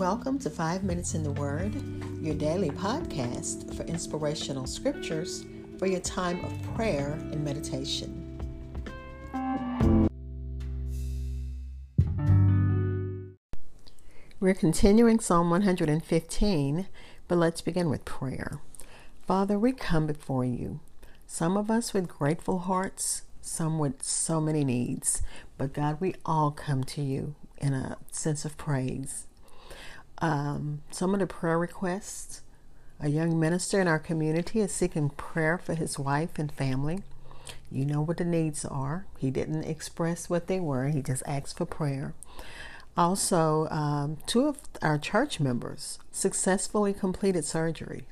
Welcome 0.00 0.38
to 0.38 0.48
Five 0.48 0.82
Minutes 0.82 1.12
in 1.12 1.22
the 1.22 1.32
Word, 1.32 1.74
your 2.22 2.34
daily 2.34 2.70
podcast 2.70 3.74
for 3.76 3.82
inspirational 3.82 4.66
scriptures 4.66 5.44
for 5.78 5.84
your 5.84 6.00
time 6.00 6.42
of 6.42 6.74
prayer 6.74 7.18
and 7.30 7.44
meditation. 7.44 8.38
We're 14.40 14.54
continuing 14.54 15.20
Psalm 15.20 15.50
115, 15.50 16.86
but 17.28 17.36
let's 17.36 17.60
begin 17.60 17.90
with 17.90 18.06
prayer. 18.06 18.62
Father, 19.26 19.58
we 19.58 19.72
come 19.72 20.06
before 20.06 20.46
you, 20.46 20.80
some 21.26 21.58
of 21.58 21.70
us 21.70 21.92
with 21.92 22.08
grateful 22.08 22.60
hearts, 22.60 23.24
some 23.42 23.78
with 23.78 24.02
so 24.02 24.40
many 24.40 24.64
needs, 24.64 25.20
but 25.58 25.74
God, 25.74 26.00
we 26.00 26.14
all 26.24 26.52
come 26.52 26.84
to 26.84 27.02
you 27.02 27.34
in 27.58 27.74
a 27.74 27.98
sense 28.10 28.46
of 28.46 28.56
praise. 28.56 29.26
Um, 30.20 30.82
some 30.90 31.14
of 31.14 31.20
the 31.20 31.26
prayer 31.26 31.58
requests 31.58 32.42
a 33.02 33.08
young 33.08 33.40
minister 33.40 33.80
in 33.80 33.88
our 33.88 33.98
community 33.98 34.60
is 34.60 34.72
seeking 34.72 35.08
prayer 35.10 35.56
for 35.56 35.74
his 35.74 35.98
wife 35.98 36.38
and 36.38 36.52
family. 36.52 37.02
You 37.70 37.86
know 37.86 38.02
what 38.02 38.18
the 38.18 38.24
needs 38.24 38.64
are. 38.64 39.06
He 39.18 39.30
didn't 39.30 39.64
express 39.64 40.28
what 40.28 40.48
they 40.48 40.60
were, 40.60 40.88
he 40.88 41.00
just 41.00 41.22
asked 41.26 41.56
for 41.56 41.64
prayer. 41.64 42.14
Also, 42.96 43.68
um, 43.70 44.18
two 44.26 44.46
of 44.46 44.58
our 44.82 44.98
church 44.98 45.40
members 45.40 45.98
successfully 46.12 46.92
completed 46.92 47.44
surgeries. 47.44 48.02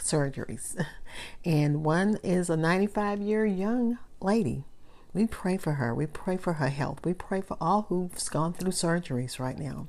Surgeries, 0.00 0.84
and 1.44 1.84
one 1.84 2.18
is 2.24 2.50
a 2.50 2.56
95 2.56 3.20
year 3.20 3.46
young 3.46 3.98
lady. 4.20 4.64
We 5.14 5.26
pray 5.26 5.58
for 5.58 5.74
her. 5.74 5.94
We 5.94 6.06
pray 6.06 6.38
for 6.38 6.54
her 6.54 6.70
health. 6.70 7.00
We 7.04 7.14
pray 7.14 7.42
for 7.42 7.56
all 7.60 7.82
who've 7.88 8.12
gone 8.30 8.54
through 8.54 8.72
surgeries 8.72 9.38
right 9.38 9.58
now. 9.58 9.86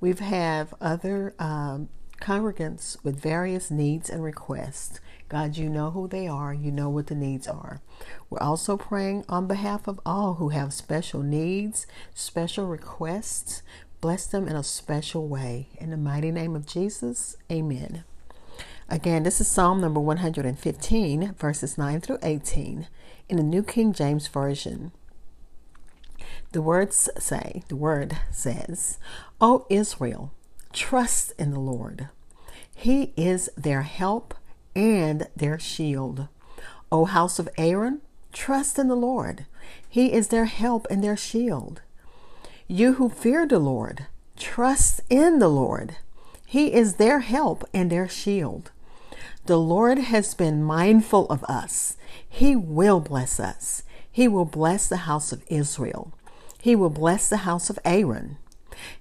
We've 0.00 0.18
have 0.18 0.74
other 0.80 1.34
um, 1.38 1.88
congregants 2.20 3.02
with 3.02 3.20
various 3.20 3.70
needs 3.70 4.10
and 4.10 4.22
requests. 4.22 5.00
God, 5.28 5.56
you 5.56 5.68
know 5.68 5.90
who 5.90 6.06
they 6.06 6.28
are. 6.28 6.54
You 6.54 6.70
know 6.70 6.88
what 6.88 7.08
the 7.08 7.14
needs 7.14 7.48
are. 7.48 7.80
We're 8.30 8.40
also 8.40 8.76
praying 8.76 9.24
on 9.28 9.46
behalf 9.46 9.88
of 9.88 10.00
all 10.06 10.34
who 10.34 10.50
have 10.50 10.72
special 10.72 11.22
needs, 11.22 11.86
special 12.14 12.66
requests. 12.66 13.62
Bless 14.00 14.26
them 14.26 14.46
in 14.46 14.54
a 14.54 14.62
special 14.62 15.26
way. 15.26 15.68
In 15.78 15.90
the 15.90 15.96
mighty 15.96 16.30
name 16.30 16.54
of 16.54 16.66
Jesus, 16.66 17.36
amen. 17.50 18.04
Again, 18.88 19.24
this 19.24 19.40
is 19.40 19.48
Psalm 19.48 19.80
number 19.80 19.98
115, 19.98 21.34
verses 21.34 21.76
9 21.76 22.00
through 22.00 22.18
18, 22.22 22.86
in 23.28 23.36
the 23.36 23.42
New 23.42 23.64
King 23.64 23.92
James 23.92 24.28
Version. 24.28 24.92
The 26.56 26.62
words 26.62 27.10
say, 27.18 27.64
the 27.68 27.76
word 27.76 28.16
says, 28.30 28.96
O 29.42 29.66
Israel, 29.68 30.32
trust 30.72 31.34
in 31.38 31.50
the 31.50 31.60
Lord. 31.60 32.08
He 32.74 33.12
is 33.14 33.50
their 33.58 33.82
help 33.82 34.32
and 34.74 35.28
their 35.36 35.58
shield. 35.58 36.28
O 36.90 37.04
house 37.04 37.38
of 37.38 37.50
Aaron, 37.58 38.00
trust 38.32 38.78
in 38.78 38.88
the 38.88 38.96
Lord. 38.96 39.44
He 39.86 40.14
is 40.14 40.28
their 40.28 40.46
help 40.46 40.86
and 40.88 41.04
their 41.04 41.14
shield. 41.14 41.82
You 42.66 42.94
who 42.94 43.10
fear 43.10 43.46
the 43.46 43.58
Lord, 43.58 44.06
trust 44.38 45.02
in 45.10 45.40
the 45.40 45.50
Lord. 45.50 45.96
He 46.46 46.72
is 46.72 46.94
their 46.94 47.20
help 47.20 47.68
and 47.74 47.92
their 47.92 48.08
shield. 48.08 48.70
The 49.44 49.58
Lord 49.58 49.98
has 49.98 50.32
been 50.32 50.64
mindful 50.64 51.26
of 51.26 51.44
us. 51.44 51.98
He 52.26 52.56
will 52.56 53.00
bless 53.00 53.38
us. 53.38 53.82
He 54.10 54.26
will 54.26 54.46
bless 54.46 54.88
the 54.88 55.04
house 55.04 55.32
of 55.32 55.44
Israel. 55.48 56.14
He 56.66 56.74
will 56.74 56.90
bless 56.90 57.28
the 57.28 57.46
house 57.46 57.70
of 57.70 57.78
Aaron. 57.84 58.38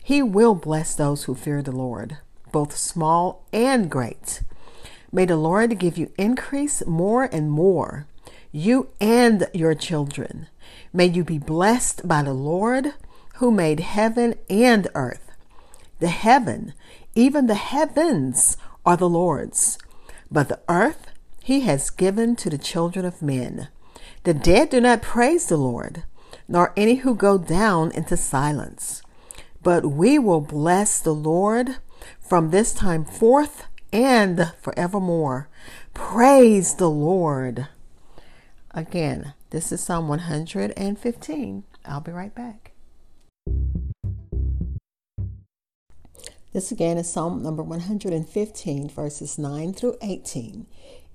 He 0.03 0.21
will 0.21 0.53
bless 0.53 0.93
those 0.93 1.23
who 1.23 1.33
fear 1.33 1.63
the 1.63 1.71
Lord, 1.71 2.19
both 2.51 2.77
small 2.77 3.43
and 3.51 3.89
great. 3.89 4.43
May 5.11 5.25
the 5.25 5.35
Lord 5.35 5.79
give 5.79 5.97
you 5.97 6.11
increase 6.15 6.85
more 6.85 7.23
and 7.23 7.49
more, 7.49 8.05
you 8.51 8.89
and 9.01 9.47
your 9.51 9.73
children. 9.73 10.45
May 10.93 11.07
you 11.07 11.23
be 11.23 11.39
blessed 11.39 12.07
by 12.07 12.21
the 12.21 12.35
Lord 12.35 12.93
who 13.37 13.49
made 13.49 13.79
heaven 13.79 14.35
and 14.47 14.87
earth. 14.93 15.31
The 15.97 16.09
heaven, 16.09 16.75
even 17.15 17.47
the 17.47 17.55
heavens, 17.55 18.57
are 18.85 18.95
the 18.95 19.09
Lord's, 19.09 19.79
but 20.29 20.49
the 20.49 20.59
earth 20.69 21.07
he 21.41 21.61
has 21.61 21.89
given 21.89 22.35
to 22.35 22.51
the 22.51 22.59
children 22.59 23.05
of 23.05 23.23
men. 23.23 23.69
The 24.23 24.35
dead 24.35 24.69
do 24.69 24.79
not 24.79 25.01
praise 25.01 25.47
the 25.47 25.57
Lord 25.57 26.03
nor 26.47 26.73
any 26.75 26.95
who 26.95 27.15
go 27.15 27.37
down 27.37 27.91
into 27.91 28.17
silence. 28.17 29.01
But 29.63 29.85
we 29.85 30.19
will 30.19 30.41
bless 30.41 30.99
the 30.99 31.13
Lord 31.13 31.77
from 32.19 32.51
this 32.51 32.73
time 32.73 33.05
forth 33.05 33.65
and 33.91 34.53
forevermore. 34.61 35.49
Praise 35.93 36.75
the 36.75 36.89
Lord. 36.89 37.67
Again, 38.71 39.33
this 39.51 39.71
is 39.71 39.81
Psalm 39.81 40.07
115. 40.07 41.63
I'll 41.85 42.01
be 42.01 42.11
right 42.11 42.35
back. 42.35 42.73
This 46.51 46.71
again 46.71 46.97
is 46.97 47.11
Psalm 47.11 47.43
number 47.43 47.63
115, 47.63 48.89
verses 48.89 49.37
9 49.37 49.73
through 49.73 49.97
18 50.01 50.65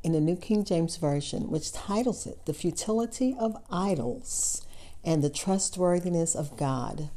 in 0.02 0.12
the 0.12 0.20
New 0.20 0.36
King 0.36 0.64
James 0.64 0.96
Version, 0.96 1.50
which 1.50 1.72
titles 1.72 2.26
it 2.26 2.44
The 2.46 2.52
Futility 2.52 3.34
of 3.38 3.56
Idols 3.70 4.66
and 5.04 5.22
the 5.22 5.30
trustworthiness 5.30 6.34
of 6.34 6.56
God. 6.56 7.10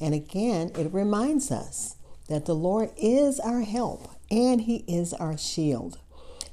And 0.00 0.14
again, 0.14 0.70
it 0.76 0.92
reminds 0.92 1.50
us 1.50 1.96
that 2.28 2.46
the 2.46 2.54
Lord 2.54 2.90
is 2.96 3.40
our 3.40 3.62
help 3.62 4.08
and 4.30 4.62
He 4.62 4.84
is 4.86 5.12
our 5.14 5.36
shield. 5.36 5.98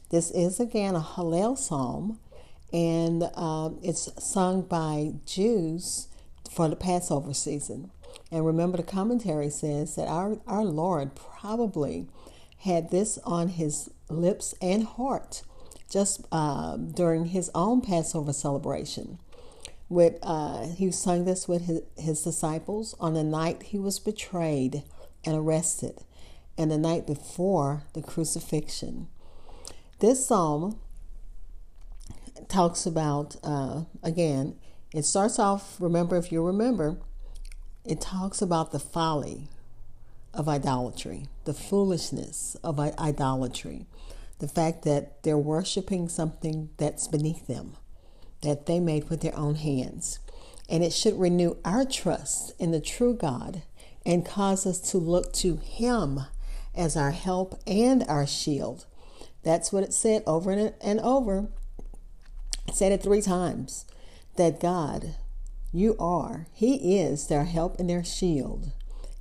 This 0.09 0.31
is 0.31 0.59
again 0.59 0.95
a 0.95 1.01
Hallel 1.01 1.57
psalm, 1.57 2.19
and 2.71 3.23
um, 3.35 3.79
it's 3.81 4.09
sung 4.23 4.61
by 4.61 5.13
Jews 5.25 6.07
for 6.51 6.69
the 6.69 6.75
Passover 6.75 7.33
season. 7.33 7.91
And 8.31 8.45
remember, 8.45 8.77
the 8.77 8.83
commentary 8.83 9.49
says 9.49 9.95
that 9.95 10.07
our, 10.07 10.37
our 10.47 10.63
Lord 10.63 11.15
probably 11.15 12.07
had 12.59 12.91
this 12.91 13.17
on 13.23 13.49
his 13.49 13.89
lips 14.09 14.55
and 14.61 14.85
heart 14.85 15.43
just 15.89 16.25
uh, 16.31 16.77
during 16.77 17.25
his 17.25 17.51
own 17.53 17.81
Passover 17.81 18.33
celebration 18.33 19.19
with 19.95 20.19
uh, 20.21 20.67
he 20.67 20.91
sung 20.91 21.23
this 21.23 21.47
with 21.47 21.65
his, 21.65 21.81
his 21.97 22.21
disciples. 22.21 22.93
On 22.99 23.13
the 23.13 23.23
night 23.23 23.63
he 23.63 23.79
was 23.79 23.97
betrayed 23.97 24.83
and 25.25 25.35
arrested 25.35 26.03
and 26.57 26.69
the 26.69 26.77
night 26.77 27.07
before 27.07 27.83
the 27.93 28.01
crucifixion. 28.01 29.07
This 29.99 30.27
psalm 30.27 30.79
talks 32.49 32.85
about 32.85 33.37
uh, 33.43 33.83
again 34.03 34.55
it 34.93 35.03
starts 35.03 35.39
off 35.39 35.77
remember 35.79 36.17
if 36.17 36.31
you 36.31 36.45
remember 36.45 36.97
it 37.85 38.01
talks 38.01 38.41
about 38.41 38.71
the 38.71 38.79
folly 38.79 39.47
of 40.33 40.49
idolatry 40.49 41.27
the 41.45 41.53
foolishness 41.53 42.55
of 42.61 42.77
idolatry 42.79 43.85
the 44.39 44.47
fact 44.47 44.83
that 44.83 45.23
they're 45.23 45.37
worshiping 45.37 46.09
something 46.09 46.69
that's 46.77 47.07
beneath 47.07 47.47
them 47.47 47.77
that 48.45 48.65
they 48.65 48.79
made 48.79 49.09
with 49.09 49.21
their 49.21 49.37
own 49.37 49.55
hands. 49.55 50.19
And 50.69 50.83
it 50.83 50.93
should 50.93 51.19
renew 51.19 51.57
our 51.65 51.85
trust 51.85 52.53
in 52.59 52.71
the 52.71 52.79
true 52.79 53.13
God 53.13 53.63
and 54.05 54.25
cause 54.25 54.65
us 54.65 54.79
to 54.91 54.97
look 54.97 55.33
to 55.33 55.57
Him 55.57 56.21
as 56.73 56.95
our 56.95 57.11
help 57.11 57.59
and 57.67 58.03
our 58.07 58.25
shield. 58.25 58.85
That's 59.43 59.71
what 59.71 59.83
it 59.83 59.93
said 59.93 60.23
over 60.25 60.51
and 60.51 60.99
over. 61.01 61.49
It 62.67 62.75
said 62.75 62.91
it 62.91 63.03
three 63.03 63.21
times 63.21 63.85
that 64.37 64.59
God, 64.59 65.15
you 65.71 65.95
are, 65.99 66.47
He 66.53 66.97
is 66.97 67.27
their 67.27 67.45
help 67.45 67.79
and 67.79 67.89
their 67.89 68.03
shield. 68.03 68.71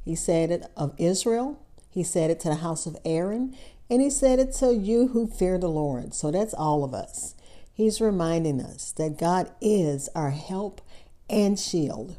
He 0.04 0.14
said 0.14 0.50
it 0.50 0.66
of 0.76 0.94
Israel, 0.98 1.60
He 1.90 2.02
said 2.02 2.30
it 2.30 2.40
to 2.40 2.48
the 2.48 2.56
house 2.56 2.86
of 2.86 2.96
Aaron, 3.04 3.56
and 3.90 4.00
He 4.00 4.10
said 4.10 4.38
it 4.38 4.52
to 4.54 4.74
you 4.74 5.08
who 5.08 5.26
fear 5.26 5.58
the 5.58 5.68
Lord. 5.68 6.14
So 6.14 6.30
that's 6.30 6.54
all 6.54 6.84
of 6.84 6.94
us. 6.94 7.34
He's 7.74 8.00
reminding 8.00 8.60
us 8.60 8.92
that 8.92 9.18
God 9.18 9.50
is 9.60 10.08
our 10.14 10.30
help 10.30 10.80
and 11.28 11.58
shield. 11.58 12.16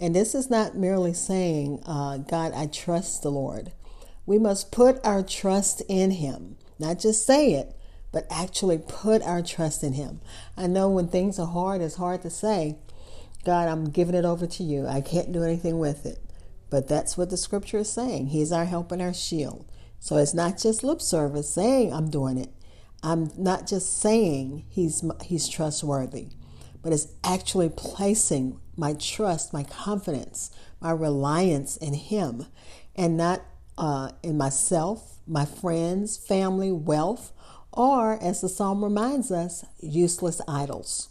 And 0.00 0.16
this 0.16 0.34
is 0.34 0.48
not 0.48 0.76
merely 0.76 1.12
saying, 1.12 1.82
uh, 1.86 2.16
God, 2.16 2.52
I 2.54 2.66
trust 2.66 3.22
the 3.22 3.30
Lord. 3.30 3.72
We 4.24 4.38
must 4.38 4.72
put 4.72 5.04
our 5.04 5.22
trust 5.22 5.82
in 5.88 6.12
Him, 6.12 6.56
not 6.78 6.98
just 6.98 7.26
say 7.26 7.52
it, 7.52 7.76
but 8.12 8.26
actually 8.30 8.78
put 8.78 9.22
our 9.22 9.42
trust 9.42 9.84
in 9.84 9.92
Him. 9.92 10.22
I 10.56 10.66
know 10.68 10.88
when 10.88 11.08
things 11.08 11.38
are 11.38 11.46
hard, 11.46 11.82
it's 11.82 11.96
hard 11.96 12.22
to 12.22 12.30
say, 12.30 12.78
God, 13.44 13.68
I'm 13.68 13.90
giving 13.90 14.14
it 14.14 14.24
over 14.24 14.46
to 14.46 14.62
you. 14.62 14.86
I 14.86 15.02
can't 15.02 15.32
do 15.32 15.42
anything 15.42 15.78
with 15.78 16.06
it. 16.06 16.18
But 16.70 16.88
that's 16.88 17.18
what 17.18 17.28
the 17.28 17.36
scripture 17.36 17.78
is 17.78 17.90
saying. 17.90 18.28
He's 18.28 18.52
our 18.52 18.64
help 18.64 18.90
and 18.90 19.02
our 19.02 19.12
shield. 19.12 19.66
So 20.00 20.16
it's 20.16 20.34
not 20.34 20.58
just 20.58 20.82
lip 20.82 21.02
service 21.02 21.52
saying 21.52 21.92
I'm 21.92 22.08
doing 22.08 22.38
it. 22.38 22.50
I'm 23.04 23.30
not 23.36 23.66
just 23.66 24.00
saying 24.00 24.64
he's 24.70 25.04
he's 25.22 25.46
trustworthy, 25.46 26.28
but 26.82 26.92
it's 26.92 27.08
actually 27.22 27.68
placing 27.68 28.58
my 28.76 28.94
trust, 28.94 29.52
my 29.52 29.62
confidence, 29.62 30.50
my 30.80 30.90
reliance 30.90 31.76
in 31.76 31.92
him 31.94 32.46
and 32.96 33.16
not 33.16 33.42
uh, 33.76 34.12
in 34.22 34.38
myself, 34.38 35.18
my 35.26 35.44
friends, 35.44 36.16
family, 36.16 36.72
wealth, 36.72 37.32
or, 37.72 38.22
as 38.22 38.40
the 38.40 38.48
psalm 38.48 38.82
reminds 38.82 39.30
us, 39.30 39.64
useless 39.80 40.40
idols. 40.48 41.08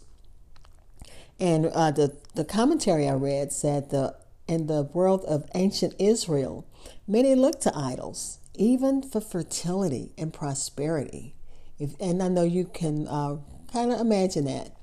And 1.38 1.66
uh, 1.66 1.90
the, 1.90 2.16
the 2.34 2.44
commentary 2.44 3.08
I 3.08 3.14
read 3.14 3.52
said 3.52 3.90
the 3.90 4.16
in 4.46 4.66
the 4.66 4.82
world 4.82 5.24
of 5.24 5.48
ancient 5.54 5.94
Israel, 5.98 6.66
many 7.06 7.34
looked 7.34 7.62
to 7.62 7.72
idols, 7.74 8.40
even 8.54 9.02
for 9.02 9.20
fertility 9.20 10.12
and 10.18 10.34
prosperity. 10.34 11.34
If, 11.78 11.94
and 12.00 12.22
I 12.22 12.28
know 12.28 12.44
you 12.44 12.64
can 12.66 13.08
uh, 13.08 13.36
kind 13.72 13.92
of 13.92 14.00
imagine 14.00 14.44
that. 14.44 14.76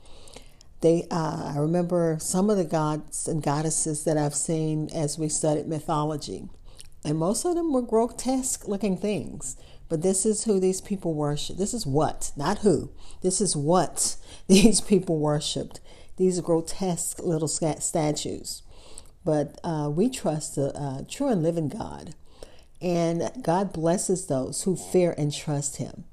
They, 0.82 1.08
uh, 1.12 1.54
I 1.56 1.60
remember 1.60 2.18
some 2.20 2.50
of 2.50 2.58
the 2.58 2.66
gods 2.66 3.28
and 3.28 3.44
goddesses 3.44 4.04
that 4.04 4.18
I've 4.18 4.36
seen 4.36 4.90
as 4.94 5.18
we 5.18 5.30
studied 5.30 5.68
mythology, 5.68 6.50
and 7.06 7.18
most 7.18 7.46
of 7.46 7.56
them 7.56 7.72
were 7.72 7.82
grotesque 7.82 8.68
looking 8.68 8.98
things. 8.98 9.58
But 9.90 10.02
this 10.02 10.26
is 10.26 10.46
who 10.46 10.60
these 10.60 10.82
people 10.82 11.14
worship. 11.14 11.58
This 11.58 11.74
is 11.74 11.86
what, 11.86 12.32
not 12.38 12.60
who. 12.60 12.92
This 13.22 13.42
is 13.42 13.56
what 13.56 14.16
these 14.48 14.82
people 14.82 15.20
worshipped. 15.20 15.80
These 16.18 16.40
grotesque 16.42 17.20
little 17.20 17.48
statues. 17.48 18.64
But 19.24 19.60
uh, 19.64 19.90
we 19.94 20.10
trust 20.10 20.56
the 20.56 20.76
uh, 20.76 21.04
true 21.10 21.28
and 21.28 21.44
living 21.44 21.70
God. 21.70 22.16
And 22.82 23.32
God 23.44 23.72
blesses 23.72 24.26
those 24.26 24.64
who 24.64 24.76
fear 24.76 25.14
and 25.18 25.34
trust 25.34 25.78
Him 25.78 26.06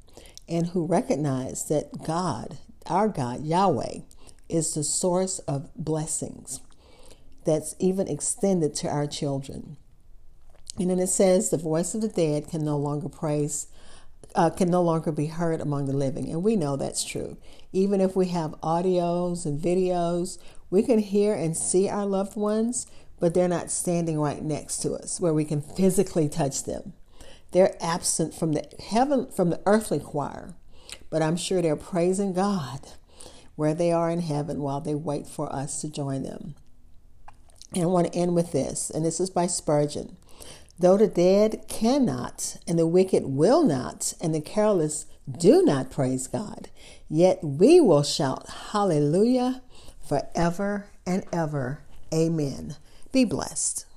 and 0.49 0.69
who 0.69 0.87
recognize 0.87 1.67
that 1.69 2.05
God, 2.05 2.59
our 2.87 3.09
God, 3.09 3.45
Yahweh, 3.45 4.01
is 4.49 4.75
the 4.75 4.85
source 4.85 5.39
of 5.41 5.71
blessings 5.75 6.61
that's 7.45 7.75
even 7.79 8.09
extended 8.09 8.75
to 8.77 8.89
our 8.89 9.07
children. 9.07 9.77
And 10.79 10.91
then 10.91 10.99
it 10.99 11.09
says, 11.09 11.51
the 11.51 11.59
voice 11.59 11.95
of 11.95 12.03
the 12.03 12.09
dead 12.09 12.49
can 12.49 12.65
no 12.65 12.77
longer 12.77 13.09
praise, 13.09 13.67
uh, 14.35 14.51
can 14.51 14.71
no 14.71 14.83
longer 14.83 15.13
be 15.13 15.27
heard 15.27 15.61
among 15.61 15.87
the 15.87 15.97
living. 15.97 16.31
And 16.31 16.43
we 16.43 16.57
know 16.57 16.77
that's 16.77 17.05
true. 17.05 17.37
Even 17.73 18.01
if 18.01 18.15
we 18.15 18.29
have 18.29 18.61
audios 18.63 19.45
and 19.45 19.61
videos, 19.61 20.39
we 20.71 20.83
can 20.83 20.99
hear 20.99 21.35
and 21.35 21.57
see 21.57 21.89
our 21.89 22.07
loved 22.07 22.37
ones, 22.37 22.87
but 23.19 23.35
they're 23.35 23.49
not 23.49 23.71
standing 23.71 24.19
right 24.21 24.43
next 24.43 24.79
to 24.79 24.93
us 24.93 25.21
where 25.21 25.35
we 25.35 25.45
can 25.45 25.61
physically 25.61 26.29
touch 26.29 26.65
them. 26.65 26.93
They're 27.53 27.77
absent 27.81 28.35
from 28.35 28.53
the 28.53 28.69
heaven 28.91 29.31
from 29.31 29.51
the 29.51 29.61
earthly 29.67 29.99
choir, 29.99 30.55
but 31.11 31.23
I'm 31.23 31.37
sure 31.37 31.63
they're 31.63 31.77
praising 31.77 32.33
God 32.33 32.81
where 33.57 33.75
they 33.75 33.91
are 33.91 34.11
in 34.11 34.21
heaven 34.21 34.61
while 34.61 34.81
they 34.81 34.95
wait 34.95 35.27
for 35.27 35.53
us 35.53 35.81
to 35.81 35.91
join 35.91 36.23
them. 36.23 36.55
And 37.75 37.83
I 37.83 37.87
want 37.87 38.13
to 38.13 38.19
end 38.19 38.35
with 38.35 38.53
this, 38.53 38.89
and 38.89 39.05
this 39.05 39.19
is 39.19 39.31
by 39.31 39.47
Spurgeon. 39.47 40.17
Though 40.79 40.97
the 40.97 41.09
dead 41.09 41.65
cannot, 41.69 42.59
and 42.69 42.79
the 42.79 42.87
wicked 42.87 43.25
will 43.25 43.65
not, 43.65 44.15
and 44.21 44.33
the 44.33 44.41
careless 44.41 45.07
do 45.31 45.63
not 45.65 45.91
praise 45.91 46.29
God, 46.29 46.69
yet 47.09 47.43
we 47.43 47.81
will 47.81 48.05
shout 48.05 48.49
hallelujah 48.71 49.63
forever 50.07 50.87
and 51.05 51.25
ever. 51.33 51.81
Amen. 52.15 52.77
Be 53.11 53.25
blessed. 53.25 53.88